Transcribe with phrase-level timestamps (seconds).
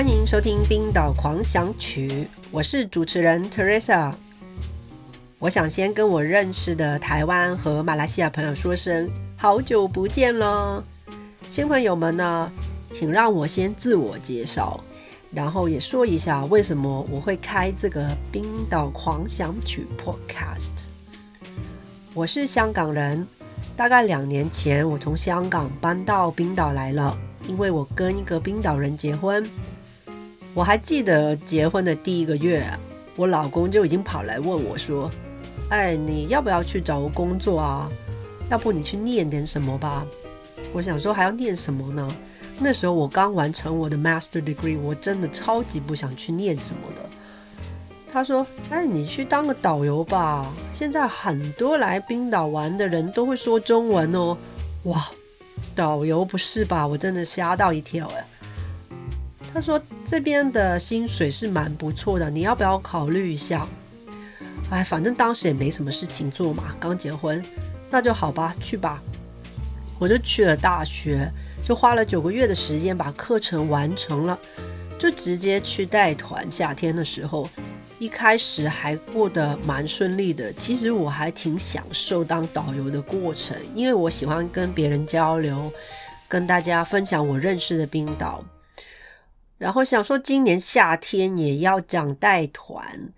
[0.00, 2.08] 欢迎收听《冰岛狂想曲》，
[2.50, 4.10] 我是主持人 Teresa。
[5.38, 10.82] 我想先跟我认识的台湾和马来西亚朋友说声好久不见了。
[11.50, 12.50] 新朋友们呢，
[12.90, 14.82] 请让我先自我介绍，
[15.34, 20.86] 然后也说一下为什么我会开这个《冰岛狂想曲》Podcast。
[22.14, 23.28] 我是香港人，
[23.76, 27.14] 大概两年前我从香港搬到冰岛来了，
[27.46, 29.46] 因为我跟一个冰岛人结婚。
[30.54, 32.66] 我还记得结婚的第一个月，
[33.16, 35.10] 我老公就已经跑来问我说。
[35.70, 37.88] 哎，你要不要去找个工作啊？
[38.50, 40.04] 要不你去念点什么吧？
[40.72, 42.08] 我想说还要念什么呢？
[42.58, 47.08] 那时候我刚完成我的 master degree，我真的超级不想去念什么的。
[48.12, 54.36] 他说：“哎，你去当个导游吧，现在很多来冰岛玩的人都会说中文哦。”
[54.84, 55.08] 哇，
[55.76, 56.84] 导游不是吧？
[56.84, 58.24] 我真的吓到一跳哎。
[59.52, 63.66] 他说这边的薪水是蛮不错的，你要不要考虑一下？
[64.70, 67.44] 哎，反正当时也没什么事情做嘛，刚结婚，
[67.90, 69.02] 那就好吧，去吧。
[69.98, 71.28] 我就去了大学，
[71.64, 74.38] 就花了九个月的时间把课程完成了，
[74.98, 76.50] 就直接去带团。
[76.50, 77.48] 夏天的时候，
[77.98, 80.52] 一开始还过得蛮顺利的。
[80.52, 85.70] 其实我还挺享受当导游的过程，因为我喜欢跟别人交流，
[86.28, 88.42] 跟大家分享我认识的冰岛。
[89.60, 93.12] 然后想说今年夏天也要讲带团。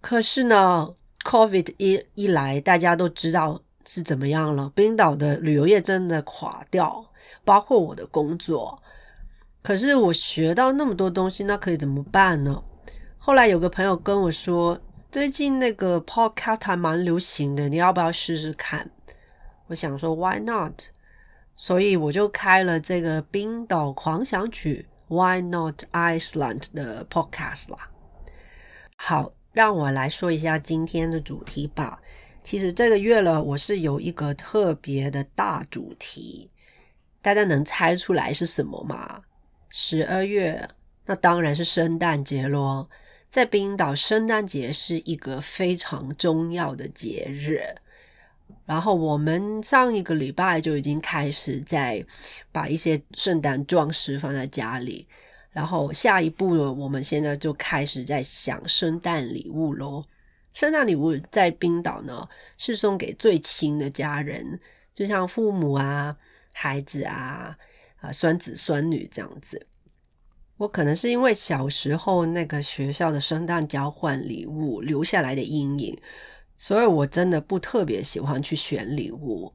[0.00, 0.92] 可是呢
[1.24, 4.68] ，COVID 一一来，大家都知道是怎么样了。
[4.74, 7.06] 冰岛的旅游业真的垮掉，
[7.44, 8.82] 包括我的工作。
[9.62, 12.60] 可是我学到那么多东西，那可以怎么办呢？
[13.18, 14.80] 后来有个朋友跟我说，
[15.12, 18.90] 最近那个 Podcast 还蛮流行的，你要不要试试看？
[19.68, 20.82] 我想说 Why not？
[21.54, 27.90] 所以我就开了这个冰岛狂想曲 Why not Iceland 的 Podcast 啦。
[28.96, 29.32] 好。
[29.52, 31.98] 让我来说一下今天的主题吧。
[32.44, 36.50] 其实这个月了，我是有一个特别的大主题，
[37.22, 39.22] 大家能猜出来是什么吗？
[39.70, 40.68] 十二月，
[41.06, 42.90] 那当然是圣诞节咯。
[43.30, 47.62] 在冰岛，圣诞节是一个非常重要的节日。
[48.66, 52.04] 然后我们上一个礼拜就已经开始在
[52.52, 55.06] 把一些圣诞装饰放在家里。
[55.52, 60.04] 然后下一步，我们现在就开始在想圣诞礼物喽。
[60.52, 62.28] 圣诞礼物在冰岛呢，
[62.58, 64.60] 是送给最亲的家人，
[64.94, 66.14] 就像父母啊、
[66.52, 67.56] 孩子啊、
[68.00, 69.66] 啊孙子孙女这样子。
[70.58, 75.98] 我可能是因为小时候那个学校的圣诞交换礼物留下来的阴影，
[76.58, 79.54] 所以我真的不特别喜欢去选礼物。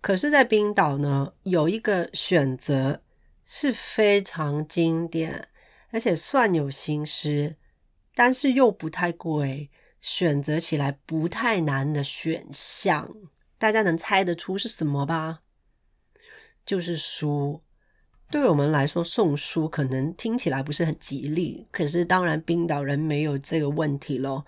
[0.00, 3.00] 可是，在冰岛呢，有一个选择。
[3.46, 5.48] 是非常经典，
[5.90, 7.56] 而且算有心思，
[8.14, 9.70] 但是又不太贵，
[10.00, 13.06] 选择起来不太难的选项。
[13.58, 15.42] 大家能猜得出是什么吧？
[16.64, 17.62] 就是书。
[18.30, 24.46] 对我们来说，送书可能听起来不是很吉利，可是当然冰岛人没有这个问题咯。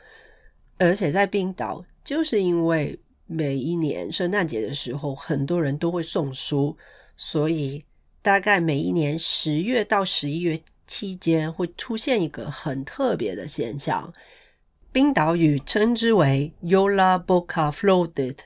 [0.79, 6.77] 而且在冰岛，就是因为每一年圣诞节的时候，很多人都会送书，
[7.17, 7.85] 所以。
[8.23, 14.13] 大概每一年十月到十一月期间会出现一个很特别的现象，
[14.91, 18.39] 冰岛语称之为 “Yola Boka Floated”，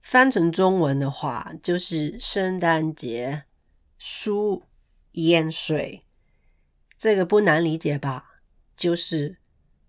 [0.00, 3.42] 翻成中文的话就是圣诞节
[3.98, 4.62] 书
[5.12, 6.00] 淹水。
[6.96, 8.36] 这个不难理解吧？
[8.74, 9.36] 就是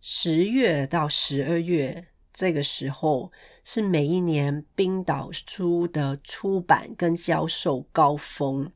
[0.09, 3.29] 十月到十二月这个时候
[3.61, 8.71] 是每一年冰岛书的出版跟销售高峰。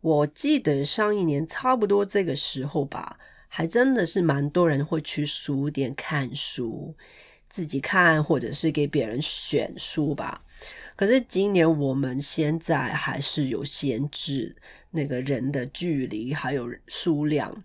[0.00, 6.96] 我记得上一年差不多这个时候吧，还真的是蛮多人会去书店看书，
[7.50, 10.42] 自己看或者是给别人选书吧。
[10.96, 14.56] 可是今年我们现在还是有限制
[14.92, 17.62] 那个人的距离还有数量。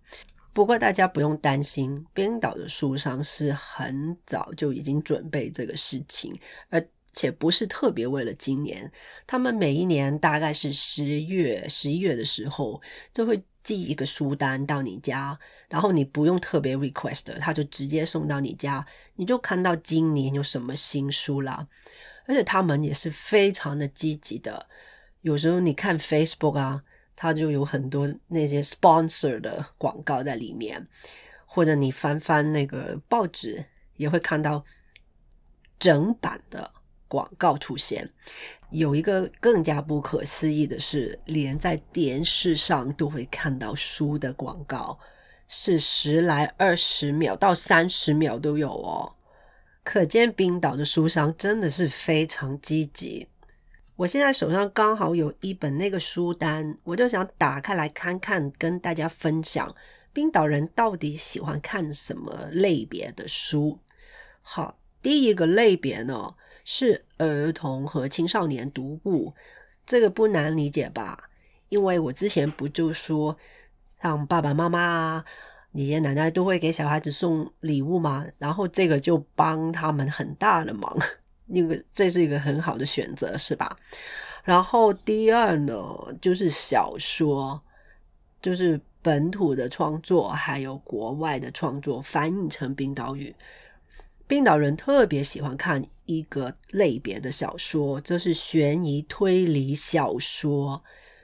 [0.56, 6.84] 不过大家不用担心，冰岛的书商是很早就已经准备这个事情，而。
[7.18, 8.92] 且不是特别为了今年，
[9.26, 12.82] 他们每一年大概是十月、十一月的时候，
[13.14, 18.86] 就会寄一个书单到你家，然后你不用特别 request，他就直接送到你家，
[19.16, 21.66] 你就看到今年有什么新书啦。
[22.26, 24.68] 而且他们也是非常的积极的，
[25.22, 26.84] 有时候你看 Facebook 啊，
[27.16, 30.88] 它就有很多那些 sponsor 的广告在里面，
[31.46, 33.66] 或者你翻翻那个报纸，
[33.98, 34.64] 也会看到
[35.80, 36.72] 整版的。
[37.08, 38.10] 广告出现，
[38.72, 44.98] 有一个更加不可思议的是，连在电视上都会看到书的广告，
[45.48, 49.14] 是十来二十秒到三十秒都有哦。
[49.84, 53.30] 可见冰岛的书商真的是非常积极。
[53.98, 59.74] 我现在手上刚好有一本那个书单，我就想打开来看看，跟大家分享
[60.12, 63.80] 冰岛人到底喜欢看什么类别的书。
[64.42, 69.34] 好，第一个类别呢是儿童和青少年读物，
[69.86, 71.30] 这个不难理解吧？
[71.70, 73.38] 因为我之前不就说，
[74.02, 75.26] 像爸爸妈妈啊。
[75.72, 80.98] 爷爷奶奶都会给小孩子送礼物嘛，然后这个就帮他们很大的忙，
[81.48, 83.78] 那个这是一个很好的选择，是吧？
[84.44, 87.62] 然后第二呢，就是小说，
[88.42, 93.36] 就是本土的创作，还有国外的创作翻译成冰岛语。
[94.28, 100.84] 冰岛人特别喜欢看一个类别的小说，就是悬疑推理小说。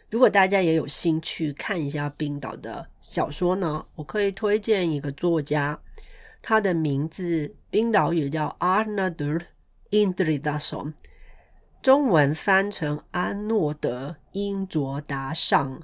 [0.09, 5.79] 如果大家也有兴趣看一下冰岛的小说呢，我可以推荐一个作家，
[6.41, 9.41] 他的名字冰岛语叫 Arnadur
[9.91, 10.93] in 30
[11.81, 15.83] 中文翻成安诺德英卓达尚。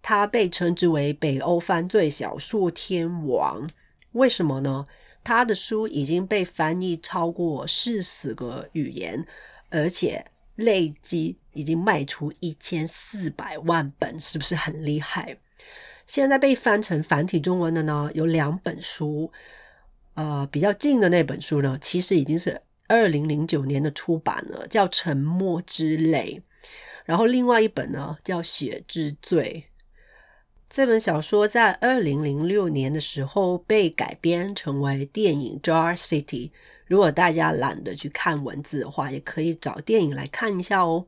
[0.00, 3.68] 他被称之为北欧犯罪小说天王，
[4.12, 4.86] 为什么呢？
[5.24, 9.26] 他的书已经被翻译超过四十个语言，
[9.70, 10.24] 而且。
[10.58, 15.38] 累计已经卖出一千四百万本，是不是很厉害？
[16.04, 19.30] 现在被翻成繁体中文的呢，有两本书。
[20.14, 26.42] 呃，比较近的那本书呢，其实已经是二零零九年的出版了，叫《沉默之泪》。
[27.04, 29.64] 然后另外一本呢，叫《血之罪》。
[30.68, 36.48] 这本小说在二零零六年的时候被改编成为电影《Jar City》。
[36.86, 41.06] 如果大家懒得去看文字的话，也可以找电影来看一下哦。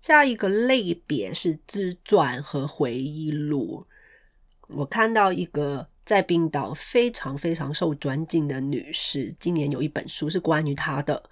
[0.00, 3.86] 下一个类别是自传和回忆录。
[4.68, 11.22] 我看到一个在冰岛非常非常受尊敬的女士，今年有一本书是关于她的。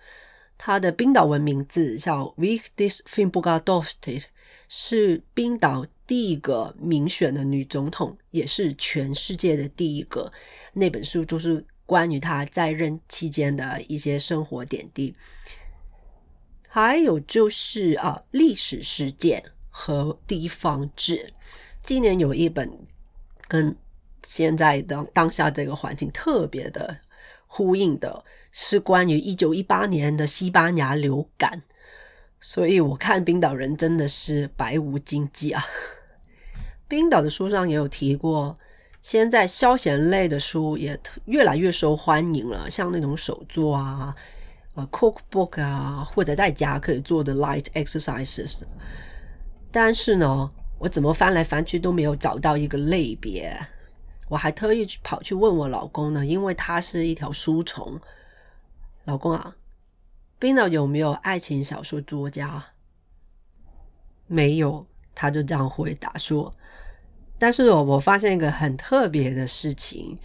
[0.56, 4.22] 她的冰岛文名字叫 Vigdis Finnbogadottir，
[4.70, 10.32] 是冰岛第一个民选的女总统，也是全世界的第一个。
[10.72, 11.62] 那本书就是。
[11.90, 15.12] 关于她在任期间的一些生活点滴，
[16.68, 21.34] 还有就是啊，历史事件和地方志。
[21.82, 22.70] 今年有一本
[23.48, 23.76] 跟
[24.22, 26.96] 现在的当下这个环境特别的
[27.46, 31.62] 呼应的，是关于一九一八年的西班牙流感。
[32.40, 35.62] 所以我看冰岛人真的是百无禁忌啊。
[36.88, 38.56] 冰岛的书上也有提过。
[39.02, 44.14] 现在消闲类的书也越来越受欢迎了，像那种手作啊、
[44.74, 48.60] 呃 cookbook 啊，或者在家可以做的 light exercises。
[49.70, 53.58] 但是呢，我怎么翻来翻去都没有找到一个类别。
[54.30, 58.00] 我还特意去跑去问我老公呢，因为他是一条书虫。
[59.04, 59.56] 老公啊，
[60.38, 62.64] 冰岛有没有爱情小说作家？
[64.28, 64.86] 没有，
[65.16, 66.52] 他就这样回答说。
[67.38, 70.16] 但是我我发现一个很特别的事情，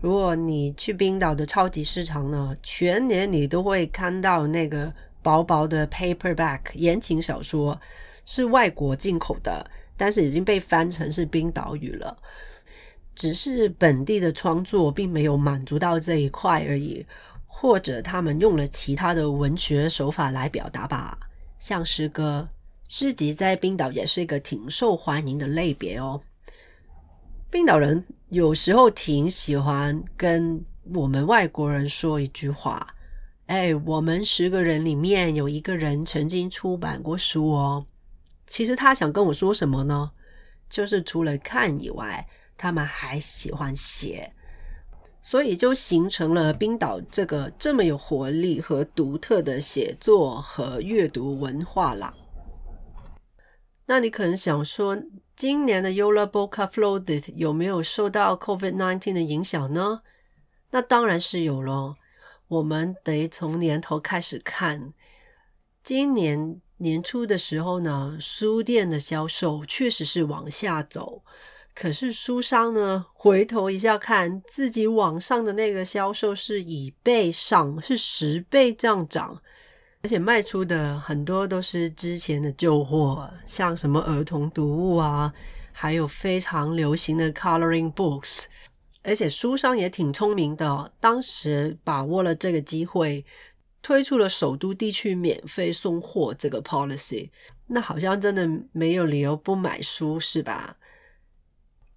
[0.00, 4.90] 如果你去冰岛的超级市场呢，全年你都会看到那个
[5.22, 7.78] 薄薄的 paperback 言情小说，
[8.24, 12.16] 是外国进口的，但是已经被翻成是冰岛语了。
[13.14, 17.06] 只是本地的创作并没有满足到这一块而已，
[17.46, 21.18] 或者他们用了其他的文学手法来表达吧，
[21.58, 22.48] 像诗歌、
[22.88, 26.20] 诗集，在冰岛也是一个挺受欢迎的类别哦。
[27.50, 32.94] 冰岛人有时候挺喜欢跟我们外国人说一句话
[33.46, 37.86] ：“哎，我们十个人里面有一个人曾经出版过书哦。”
[38.50, 40.10] 其实他想跟我说什么呢？
[40.68, 44.32] 就是除了看以外，他们还喜欢写，
[45.22, 52.14] 所以就形成了冰岛这个这么有活力和独特的写作和阅读文化啦。
[53.86, 54.96] 那你可能想说？
[55.36, 60.02] 今年的 Yola Boca Flooded 有没有受到 COVID-19 的影响呢？
[60.70, 61.96] 那当然是有咯。
[62.46, 64.94] 我们得从年头开始看。
[65.82, 71.24] 今年年初的时候呢，书店的销售确实是往下走。
[71.74, 79.42] 可是书商呢，回头一下看自己网上的那个销售是以倍上，是十倍这样涨。
[80.02, 85.32] 而且卖出的很多都是之前的旧货，像什么儿童读物啊，
[85.72, 88.44] 还有非常流行的 coloring books。
[89.02, 93.24] 而且书商也挺聪明的，当时把握了这个机会，
[93.82, 97.30] 推出了首都地区免费送货这个 policy，
[97.66, 100.76] 那好像真的没有理由不买书是吧？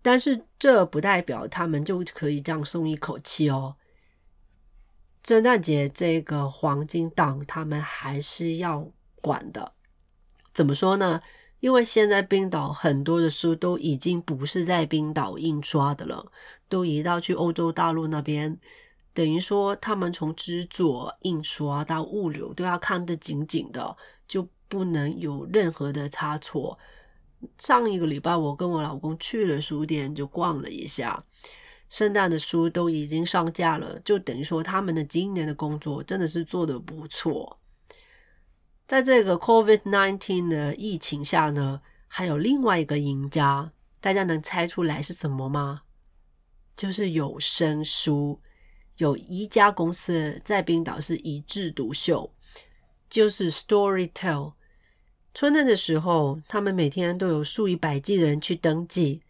[0.08, 3.76] 但是这不代表他们就可以这样松一口气哦。
[5.22, 8.90] 圣诞节这个黄金档，他们还是要
[9.22, 9.74] 管的。
[10.54, 11.20] 怎么说呢？
[11.60, 16.32] 因为现在冰岛很多的书都已经不是在冰岛印刷的了，
[16.70, 18.58] 都移到去欧洲大陆那边。
[19.14, 26.80] 等于说，他们从制作、印刷到物流都要看得紧紧的，就不能有任何的差错。
[27.58, 31.24] 上一个礼拜，我跟我老公去了书店，就逛了一下，
[31.90, 37.60] 圣诞的书都已经上架了，就等于说他们的今年的工作真的是做得不错。
[38.88, 45.82] 在这个 COVID-19 的疫情下呢，还有另外一个赢家，大家能猜出来是什么吗？
[46.76, 48.40] 就是有声书。
[48.98, 52.34] 有一家公司在冰岛是一枝独秀，
[53.10, 54.54] 就是 Storytel。
[55.40, 59.22] 春天的时候，他们每天都有数以百计的人去登记。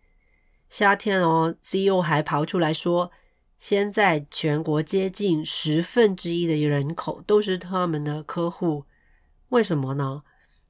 [0.69, 3.11] 夏天哦，CEO 还跑出来说，
[3.57, 8.85] 现在全国接近十分之一的人口都是他们的客户。
[9.49, 10.23] 为什么呢？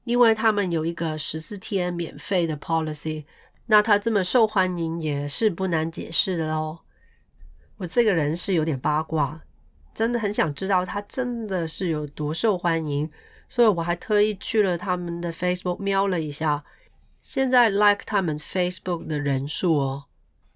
[0.06, 3.26] 因为他们有一个十四天免费的 policy。
[3.68, 6.80] 那他这么受欢迎也是不难解释的哦。
[7.78, 9.40] 我这个人是有点八卦，
[9.94, 13.08] 真的很想知道他真的是有多受欢迎，
[13.48, 16.64] 所以我还特意去了他们的 Facebook 瞄了一下，
[17.22, 20.06] 现在 like 他们 Facebook 的人数哦，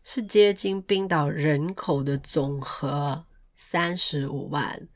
[0.04, 4.88] 是接近冰岛人口的总和三十五万，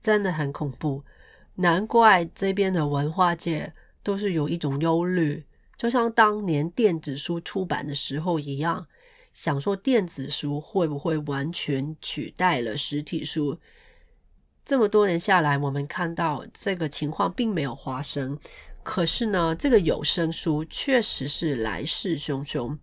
[0.00, 1.04] 真的很恐怖，
[1.56, 3.72] 难怪这边的文化界
[4.02, 5.44] 都是有一种忧虑，
[5.76, 8.86] 就像当年电子书出版的时候一样。
[9.32, 13.60] 想说电子书会不会完全取代了实体书？
[14.66, 18.36] 这么多年下来，我们看到这个情况并没有发生。
[18.82, 22.76] 可是呢，这个有声书确实是来势汹汹。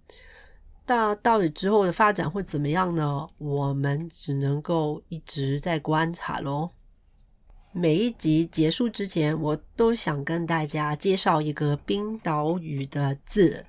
[0.88, 3.28] 那到底之后的发展会怎么样呢？
[3.38, 6.70] 我们只能够一直在观察喽。
[7.74, 13.66] 每一集结束之前，我都想跟大家介绍一个冰岛语的字。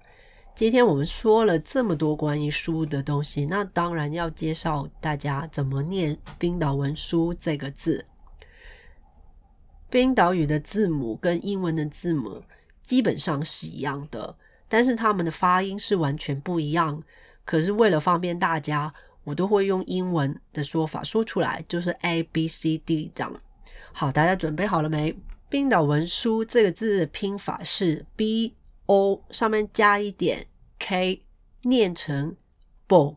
[0.54, 8.04] 今天我们说了这么多关于书的东西，那当然要介绍大家怎么念冰岛文“书”这个字。
[9.90, 12.40] 冰岛语的字母跟英文的字母
[12.84, 14.36] 基本上是一样的，
[14.68, 17.02] 但是它们的发音是完全不一样。
[17.44, 18.94] 可是为了方便大家，
[19.24, 23.40] 我都会用英文的说法说出来，就是 A B C D 这样。
[23.92, 25.16] 好，大家准备好了没？
[25.48, 28.54] 冰岛文“书”这个字的拼法是 B。
[28.86, 30.46] O 上面加一点
[30.78, 31.22] k，
[31.62, 32.36] 念成
[32.86, 33.16] book。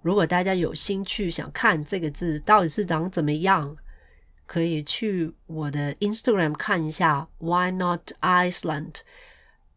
[0.00, 3.76] 如果大家有兴趣想看这个字到底是长怎么样，
[4.46, 8.96] 可以去我的 Instagram 看一下 Why Not Iceland。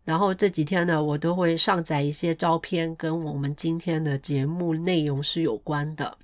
[0.04, 6.18] 然后这几天呢，我都会上载一些照片，跟我们今天的节目内容是有关的。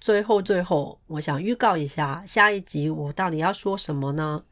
[0.00, 4.44] 最后，最后，我想预告一下下一集我到底要说什么呢？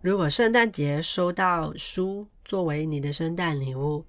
[0.00, 2.26] 如果圣诞节收到书。
[2.52, 4.04] 作为你的圣诞礼物，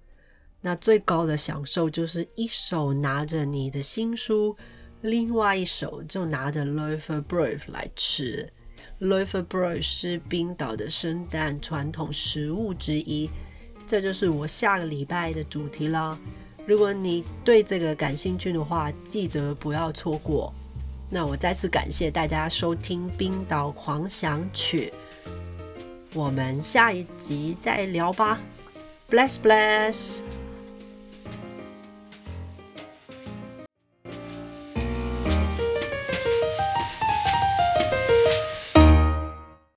[0.59, 4.53] 那最高的享受就是一手拿着你的新书，
[4.99, 8.51] 另外一手就拿着 l o f e r b r e v 来吃。
[8.99, 13.29] l o f e r b r e v 是冰岛的圣诞传统食物之一，
[13.87, 16.19] 这就是我下个礼拜的主题了。
[16.67, 20.53] 如果你对这个感兴趣的话，记得不要错过。
[21.09, 24.91] 那我再次感谢大家收听《冰岛狂想曲》。
[26.13, 28.39] 我们下一集再聊吧
[29.09, 30.21] ，bless bless。